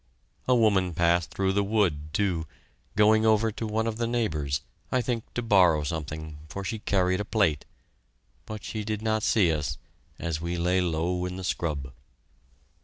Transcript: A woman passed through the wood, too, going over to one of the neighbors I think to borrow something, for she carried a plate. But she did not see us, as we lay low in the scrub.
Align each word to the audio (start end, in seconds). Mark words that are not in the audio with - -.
A 0.47 0.55
woman 0.55 0.95
passed 0.95 1.29
through 1.29 1.53
the 1.53 1.63
wood, 1.63 2.11
too, 2.11 2.47
going 2.95 3.23
over 3.23 3.51
to 3.51 3.67
one 3.67 3.85
of 3.85 3.97
the 3.97 4.07
neighbors 4.07 4.61
I 4.91 4.99
think 4.99 5.31
to 5.35 5.43
borrow 5.43 5.83
something, 5.83 6.39
for 6.49 6.63
she 6.63 6.79
carried 6.79 7.19
a 7.21 7.23
plate. 7.23 7.65
But 8.47 8.63
she 8.63 8.83
did 8.83 9.03
not 9.03 9.21
see 9.21 9.51
us, 9.51 9.77
as 10.17 10.41
we 10.41 10.57
lay 10.57 10.81
low 10.81 11.23
in 11.27 11.35
the 11.35 11.43
scrub. 11.43 11.93